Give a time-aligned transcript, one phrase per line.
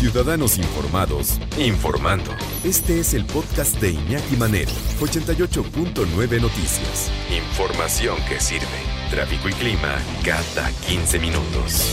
[0.00, 2.30] Ciudadanos Informados, informando.
[2.64, 7.12] Este es el podcast de Iñaki Manero, 88.9 Noticias.
[7.30, 8.64] Información que sirve.
[9.10, 11.86] Tráfico y clima cada 15 minutos.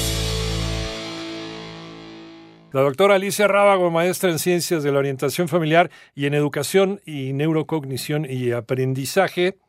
[2.71, 7.33] La doctora Alicia Rábago, maestra en Ciencias de la Orientación Familiar y en Educación y
[7.33, 9.59] Neurocognición y Aprendizaje.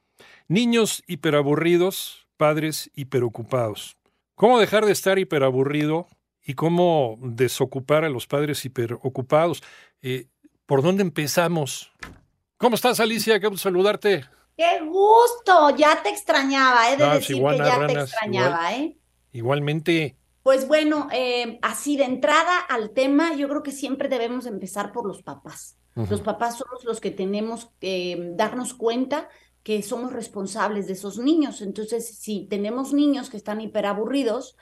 [0.46, 3.96] Niños hiperaburridos, padres hiperocupados.
[4.36, 6.06] ¿Cómo dejar de estar hiperaburrido
[6.48, 9.62] y cómo desocupar a los padres hiperocupados.
[10.00, 10.28] Eh,
[10.64, 11.92] ¿Por dónde empezamos?
[12.56, 13.38] ¿Cómo estás, Alicia?
[13.38, 14.24] Qué gusto saludarte.
[14.56, 15.76] ¡Qué gusto!
[15.76, 16.96] Ya te extrañaba, ¿eh?
[16.96, 18.96] De decir que ya te extrañaba, ¿eh?
[19.30, 20.16] Igualmente.
[20.42, 25.06] Pues bueno, eh, así de entrada al tema, yo creo que siempre debemos empezar por
[25.06, 25.76] los papás.
[26.08, 29.28] Los papás somos los que tenemos que darnos cuenta
[29.62, 31.60] que somos responsables de esos niños.
[31.60, 34.56] Entonces, si tenemos niños que están hiperaburridos,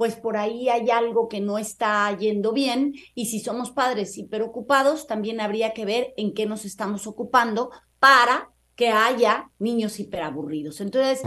[0.00, 5.06] pues por ahí hay algo que no está yendo bien y si somos padres hiperocupados,
[5.06, 10.80] también habría que ver en qué nos estamos ocupando para que haya niños hiperaburridos.
[10.80, 11.20] Entonces,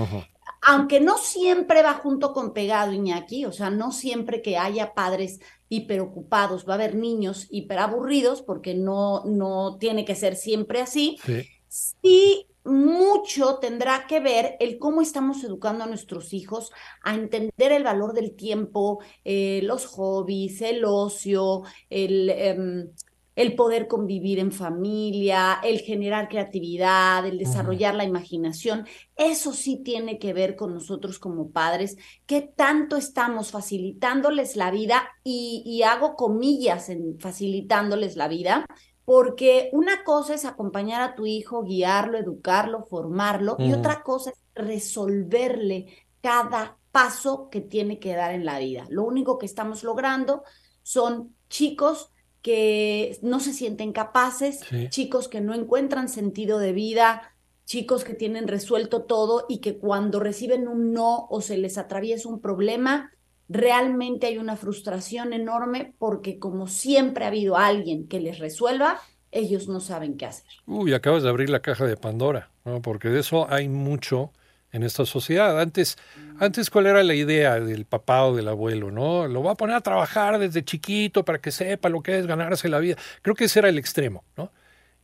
[0.64, 5.40] aunque no siempre va junto con pegado, Iñaki, o sea, no siempre que haya padres
[5.70, 11.20] hiperocupados va a haber niños hiperaburridos, porque no, no tiene que ser siempre así.
[11.24, 12.48] Sí, sí
[12.94, 18.14] mucho tendrá que ver el cómo estamos educando a nuestros hijos a entender el valor
[18.14, 22.90] del tiempo, eh, los hobbies, el ocio, el, em,
[23.36, 28.86] el, poder convivir en familia, el generar creatividad, el desarrollar la imaginación.
[29.16, 35.10] Eso sí tiene que ver con nosotros como padres, que tanto estamos facilitándoles la vida
[35.24, 38.66] y, y hago comillas en facilitándoles la vida
[39.06, 44.38] porque una cosa es acompañar a tu hijo, guiarlo, educarlo, formarlo, y otra cosa es
[44.56, 45.88] resolverle
[46.22, 48.86] cada paso que tiene que dar en la vida.
[48.90, 50.44] Lo único que estamos logrando
[50.84, 57.34] son chicos que no se sienten capaces, chicos que no encuentran sentido de vida,
[57.66, 62.30] chicos que tienen resuelto todo y que cuando reciben un no o se les atraviesa
[62.30, 63.12] un problema,
[63.54, 69.00] realmente hay una frustración enorme porque como siempre ha habido alguien que les resuelva,
[69.32, 70.52] ellos no saben qué hacer.
[70.66, 72.82] Uy, acabas de abrir la caja de Pandora, ¿no?
[72.82, 74.32] porque de eso hay mucho
[74.72, 75.60] en esta sociedad.
[75.60, 75.98] Antes,
[76.40, 78.90] antes ¿cuál era la idea del papá o del abuelo?
[78.90, 79.28] ¿no?
[79.28, 82.70] Lo va a poner a trabajar desde chiquito para que sepa lo que es ganarse
[82.70, 82.96] la vida.
[83.22, 84.52] Creo que ese era el extremo, ¿no?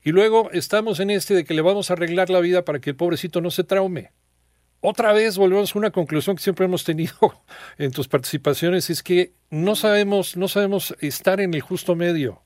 [0.02, 2.92] Y luego estamos en este de que le vamos a arreglar la vida para que
[2.92, 4.12] el pobrecito no se traume
[4.82, 7.14] otra vez volvemos a una conclusión que siempre hemos tenido
[7.78, 12.42] en tus participaciones, es que no sabemos, no sabemos estar en el justo medio.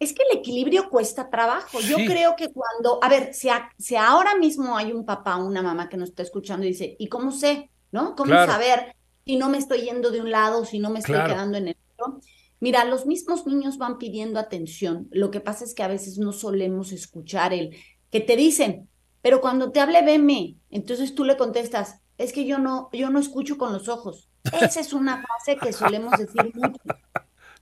[0.00, 1.80] Es que el equilibrio cuesta trabajo.
[1.80, 5.60] Yo creo que cuando, a ver, si, si, ahora mismo hay un papá o una
[5.60, 7.70] mamá que nos está escuchando y dice, ¿y cómo sé?
[7.90, 8.14] ¿No?
[8.14, 8.94] ¿Cómo saber
[9.26, 11.76] si no me estoy yendo de un lado, si no me estoy quedando en el
[11.96, 12.20] otro?
[12.60, 15.08] Mira, los mismos niños van pidiendo atención.
[15.10, 17.76] Lo que pasa es que a veces no solemos escuchar el
[18.10, 18.88] que te dicen,
[19.28, 20.56] pero cuando te hable, veme.
[20.70, 24.30] Entonces tú le contestas, es que yo no, yo no escucho con los ojos.
[24.58, 26.80] Esa es una frase que solemos decir mucho.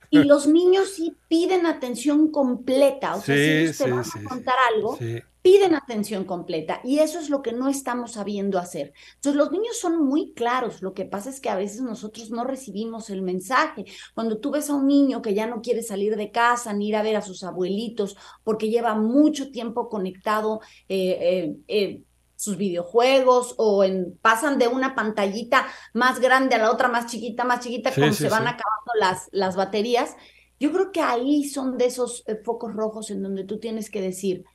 [0.09, 3.15] Y los niños sí piden atención completa.
[3.15, 4.97] O sea, si ellos te van a contar algo,
[5.41, 6.81] piden atención completa.
[6.83, 8.93] Y eso es lo que no estamos sabiendo hacer.
[9.15, 10.81] Entonces, los niños son muy claros.
[10.81, 13.85] Lo que pasa es que a veces nosotros no recibimos el mensaje.
[14.13, 16.95] Cuando tú ves a un niño que ya no quiere salir de casa ni ir
[16.95, 22.01] a ver a sus abuelitos porque lleva mucho tiempo conectado eh, eh, eh
[22.37, 27.43] sus videojuegos o en, pasan de una pantallita más grande a la otra más chiquita,
[27.43, 30.15] más chiquita, como se van acabando las, las baterías.
[30.59, 34.01] Yo creo que ahí son de esos eh, focos rojos en donde tú tienes que
[34.01, 34.45] decir,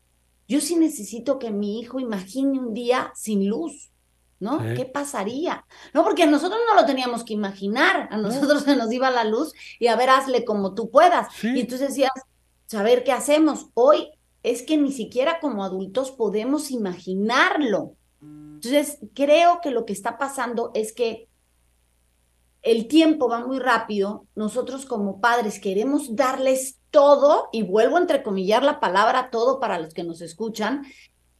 [0.49, 3.91] yo sí necesito que mi hijo imagine un día sin luz,
[4.39, 4.61] ¿no?
[4.75, 5.65] ¿Qué pasaría?
[5.93, 9.25] No, porque a nosotros no lo teníamos que imaginar, a nosotros se nos iba la
[9.25, 11.29] luz y a ver, hazle como tú puedas.
[11.43, 12.11] Y entonces decías,
[12.67, 13.67] saber qué hacemos.
[13.75, 14.09] Hoy
[14.43, 17.97] es que ni siquiera como adultos podemos imaginarlo.
[18.21, 21.29] Entonces, creo que lo que está pasando es que
[22.63, 28.63] el tiempo va muy rápido, nosotros como padres queremos darles todo, y vuelvo a entrecomillar
[28.63, 30.85] la palabra todo para los que nos escuchan,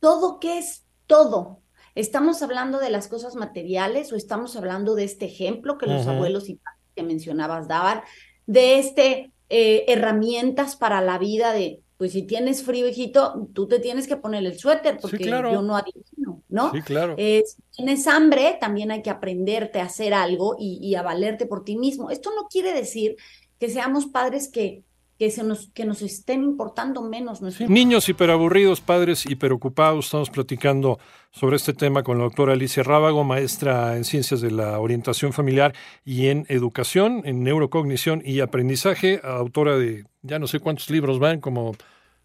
[0.01, 1.61] todo que es todo.
[1.95, 6.49] ¿Estamos hablando de las cosas materiales o estamos hablando de este ejemplo que los abuelos
[6.49, 8.03] y padres que mencionabas daban,
[8.47, 13.79] de este eh, herramientas para la vida de pues si tienes frío, hijito, tú te
[13.79, 16.73] tienes que poner el suéter porque yo no adivino, ¿no?
[16.73, 17.15] Sí, claro.
[17.17, 21.77] si tienes hambre, también hay que aprenderte a hacer algo y, a valerte por ti
[21.77, 22.11] mismo.
[22.11, 23.15] Esto no quiere decir
[23.61, 24.83] que seamos padres que
[25.17, 27.41] que, se nos, que nos estén importando menos.
[27.57, 30.07] Sí, niños hiperaburridos, padres hiperocupados.
[30.07, 30.99] Estamos platicando
[31.31, 35.75] sobre este tema con la doctora Alicia Rábago, maestra en ciencias de la orientación familiar
[36.05, 41.41] y en educación, en neurocognición y aprendizaje, autora de ya no sé cuántos libros van,
[41.41, 41.77] como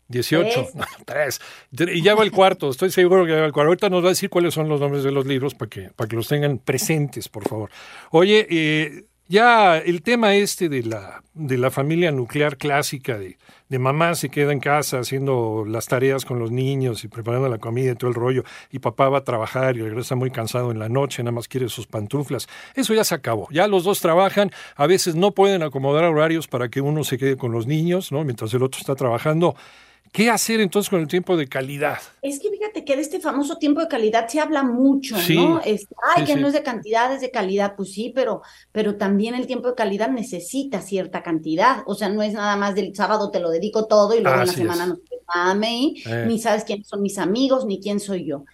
[0.07, 0.68] 18,
[1.06, 1.42] tres.
[1.71, 3.68] Y ya va el cuarto, estoy seguro que ya va el cuarto.
[3.69, 6.07] Ahorita nos va a decir cuáles son los nombres de los libros para que, para
[6.07, 7.69] que los tengan presentes, por favor.
[8.12, 13.38] Oye, eh, ya el tema este de la, de la familia nuclear clásica, de,
[13.68, 17.57] de, mamá se queda en casa haciendo las tareas con los niños y preparando la
[17.57, 20.80] comida y todo el rollo, y papá va a trabajar y regresa muy cansado en
[20.80, 22.48] la noche, nada más quiere sus pantuflas.
[22.74, 23.50] Eso ya se acabó.
[23.51, 27.36] Ya los dos trabajan, a veces no pueden acomodar horarios para que uno se quede
[27.36, 28.24] con los niños, ¿no?
[28.24, 29.57] mientras el otro está trabajando.
[30.12, 32.00] ¿Qué hacer entonces con el tiempo de calidad?
[32.21, 35.62] Es que fíjate que de este famoso tiempo de calidad se habla mucho, ¿no?
[35.62, 39.36] Es, ay, que no es de cantidad, es de calidad, pues sí, pero, pero también
[39.36, 41.83] el tiempo de calidad necesita cierta cantidad.
[41.86, 44.48] O sea, no es nada más del sábado te lo dedico todo y luego en
[44.48, 46.25] la semana no te mame, eh.
[46.27, 48.45] ni sabes quiénes son mis amigos, ni quién soy yo.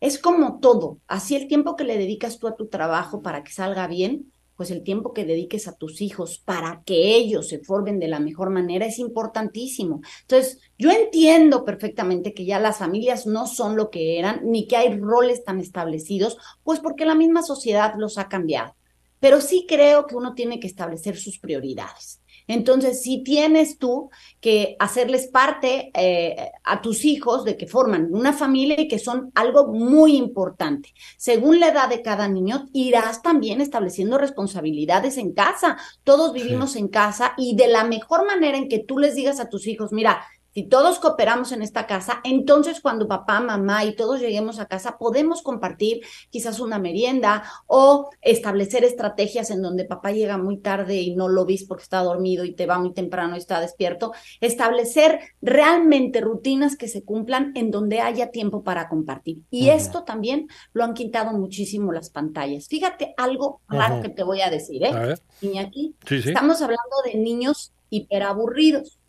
[0.00, 3.52] Es como todo, así el tiempo que le dedicas tú a tu trabajo para que
[3.52, 7.98] salga bien, pues el tiempo que dediques a tus hijos para que ellos se formen
[7.98, 10.02] de la mejor manera es importantísimo.
[10.20, 14.76] Entonces, yo entiendo perfectamente que ya las familias no son lo que eran, ni que
[14.76, 18.76] hay roles tan establecidos, pues porque la misma sociedad los ha cambiado.
[19.18, 22.20] Pero sí creo que uno tiene que establecer sus prioridades.
[22.52, 24.10] Entonces, si tienes tú
[24.40, 29.30] que hacerles parte eh, a tus hijos de que forman una familia y que son
[29.34, 30.92] algo muy importante.
[31.16, 35.76] Según la edad de cada niño, irás también estableciendo responsabilidades en casa.
[36.04, 39.48] Todos vivimos en casa y de la mejor manera en que tú les digas a
[39.48, 44.20] tus hijos, mira, si todos cooperamos en esta casa, entonces cuando papá, mamá y todos
[44.20, 46.00] lleguemos a casa, podemos compartir
[46.30, 51.44] quizás una merienda o establecer estrategias en donde papá llega muy tarde y no lo
[51.44, 54.12] vis porque está dormido y te va muy temprano y está despierto.
[54.40, 59.42] Establecer realmente rutinas que se cumplan en donde haya tiempo para compartir.
[59.50, 62.66] Y esto también lo han quitado muchísimo las pantallas.
[62.68, 65.14] Fíjate algo raro que te voy a decir, ¿eh?
[65.40, 68.99] Iñaki, estamos hablando de niños hiperaburridos.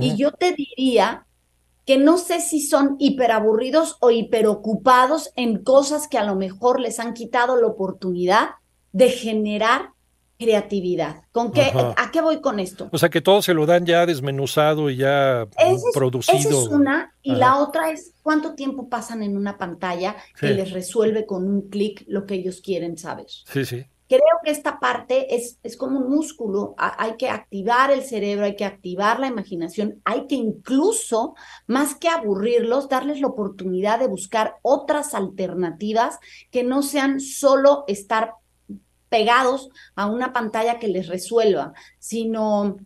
[0.00, 1.26] Y yo te diría
[1.86, 7.00] que no sé si son hiperaburridos o hiperocupados en cosas que a lo mejor les
[7.00, 8.50] han quitado la oportunidad
[8.92, 9.92] de generar
[10.38, 11.22] creatividad.
[11.32, 12.88] ¿Con qué, ¿A qué voy con esto?
[12.92, 15.48] O sea, que todo se lo dan ya desmenuzado y ya
[15.94, 16.38] producido.
[16.38, 17.14] esa es una.
[17.22, 21.68] Y la otra es cuánto tiempo pasan en una pantalla que les resuelve con un
[21.68, 23.26] clic lo que ellos quieren saber.
[23.28, 23.86] Sí, sí.
[24.08, 28.56] Creo que esta parte es, es como un músculo, hay que activar el cerebro, hay
[28.56, 31.34] que activar la imaginación, hay que incluso,
[31.66, 36.18] más que aburrirlos, darles la oportunidad de buscar otras alternativas
[36.50, 38.32] que no sean solo estar
[39.10, 42.76] pegados a una pantalla que les resuelva, sino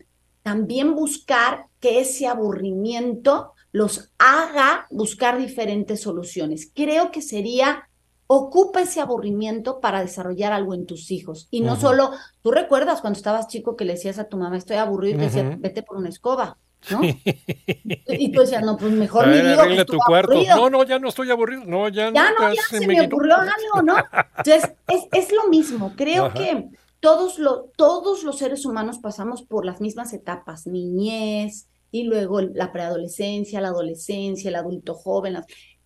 [0.43, 6.71] también buscar que ese aburrimiento los haga buscar diferentes soluciones.
[6.75, 7.89] Creo que sería
[8.35, 11.49] ocupa ese aburrimiento para desarrollar algo en tus hijos.
[11.51, 14.77] Y no solo, tú recuerdas cuando estabas chico que le decías a tu mamá, estoy
[14.77, 16.57] aburrido, y te decía, vete por una escoba.
[16.91, 17.01] ¿no?
[17.05, 20.35] Y tú decías, no, pues mejor ni digo que tu cuarto.
[20.57, 21.65] No, no, ya no estoy aburrido.
[21.67, 23.97] No, ya, ya no, ya se, me ocurrió algo, ¿no?
[24.39, 25.93] Entonces, es, es lo mismo.
[25.95, 26.71] Creo que
[27.01, 32.73] todos, lo, todos los seres humanos pasamos por las mismas etapas, niñez, y luego la
[32.73, 35.37] preadolescencia, la adolescencia, el adulto joven.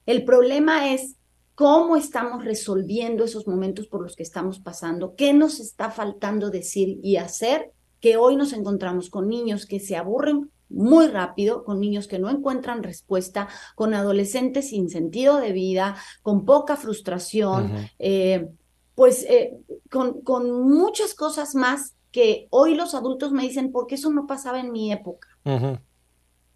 [0.07, 1.17] El problema es
[1.57, 7.01] cómo estamos resolviendo esos momentos por los que estamos pasando, qué nos está faltando decir
[7.03, 12.09] y hacer, que hoy nos encontramos con niños que se aburren muy rápido, con niños
[12.09, 18.49] que no encuentran respuesta, con adolescentes sin sentido de vida, con poca frustración, eh,
[18.95, 19.57] pues eh,
[19.91, 24.27] con, con, muchas cosas más que hoy los adultos me dicen, ¿por qué eso no
[24.27, 25.29] pasaba en mi época?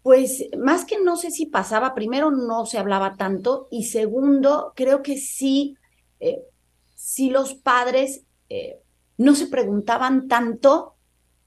[0.03, 5.03] Pues más que no sé si pasaba, primero no se hablaba tanto y segundo, creo
[5.03, 5.75] que sí,
[6.19, 6.41] eh,
[6.95, 8.79] sí los padres eh,
[9.17, 10.95] no se preguntaban tanto,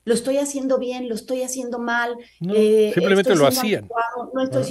[0.04, 2.16] lo estoy haciendo bien, lo estoy haciendo mal.
[2.54, 3.88] Eh, simplemente lo hacían.
[4.32, 4.64] no estoy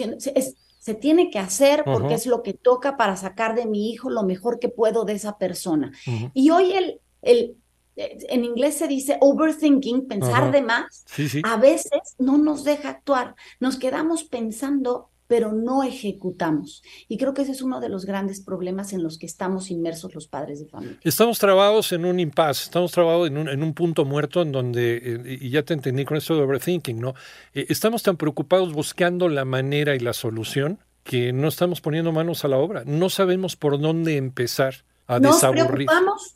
[0.84, 4.24] se tiene que hacer porque es lo que toca para sacar de mi hijo lo
[4.24, 5.94] mejor que puedo de esa persona.
[6.34, 7.56] Y hoy el, el,
[7.96, 11.06] en inglés se dice overthinking, pensar de más,
[11.44, 16.84] a veces no nos deja actuar, nos quedamos pensando pero no ejecutamos.
[17.08, 20.14] Y creo que ese es uno de los grandes problemas en los que estamos inmersos
[20.14, 21.00] los padres de familia.
[21.04, 24.98] Estamos trabados en un impasse, estamos trabados en un, en un punto muerto en donde,
[24.98, 27.16] eh, y ya te entendí con esto de overthinking, ¿no?
[27.56, 32.46] Eh, estamos tan preocupados buscando la manera y la solución que no estamos poniendo manos
[32.46, 36.34] a la obra, no sabemos por dónde empezar nos preocupamos,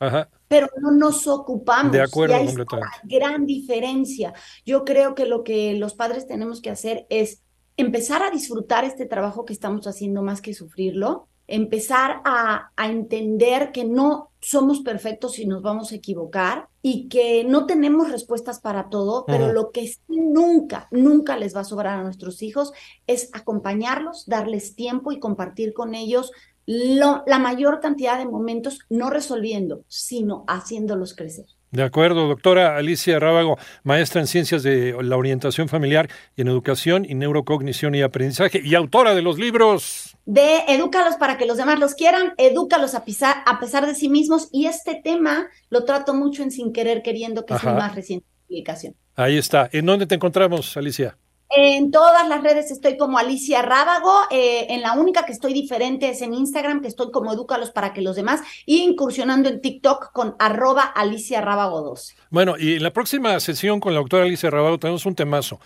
[0.47, 1.91] pero no nos ocupamos.
[1.91, 2.65] De acuerdo, y hay una
[3.03, 4.33] gran diferencia.
[4.65, 7.41] Yo creo que lo que los padres tenemos que hacer es
[7.77, 13.71] empezar a disfrutar este trabajo que estamos haciendo más que sufrirlo, empezar a, a entender
[13.71, 18.89] que no somos perfectos y nos vamos a equivocar y que no tenemos respuestas para
[18.89, 22.71] todo, pero lo que sí nunca, nunca les va a sobrar a nuestros hijos
[23.07, 26.31] es acompañarlos, darles tiempo y compartir con ellos
[26.67, 31.45] la mayor cantidad de momentos, no resolviendo, sino haciéndolos crecer.
[31.71, 37.05] De acuerdo, doctora Alicia Rábago, maestra en ciencias de la orientación familiar y en educación
[37.07, 40.17] y neurocognición y aprendizaje y autora de los libros.
[40.25, 44.07] De Edúcalos para que los demás los quieran, Edúcalos a, pisar, a pesar de sí
[44.07, 47.95] mismos y este tema lo trato mucho en Sin Querer Queriendo, que es mi más
[47.95, 48.95] reciente publicación.
[49.15, 49.69] Ahí está.
[49.71, 51.17] ¿En dónde te encontramos, Alicia?
[51.49, 54.13] En todas las redes estoy como Alicia Rábago.
[54.31, 57.93] Eh, en la única que estoy diferente es en Instagram, que estoy como Edúcalos para
[57.93, 58.41] que los demás.
[58.65, 62.15] Y incursionando en TikTok con arroba Alicia Rábago 2.
[62.29, 65.59] Bueno, y en la próxima sesión con la doctora Alicia Rábago tenemos un temazo.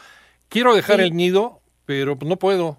[0.49, 2.77] Quiero dejar el nido, pero no puedo.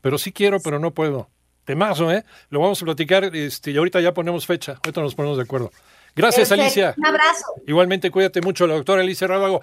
[0.00, 1.30] Pero sí quiero, pero no puedo.
[1.64, 2.24] Temazo, ¿eh?
[2.50, 4.72] Lo vamos a platicar este, y ahorita ya ponemos fecha.
[4.72, 5.70] Ahorita nos ponemos de acuerdo.
[6.14, 6.94] Gracias, Alicia.
[6.98, 7.44] Un abrazo.
[7.66, 9.62] Igualmente, cuídate mucho, la doctora Alicia Rábago.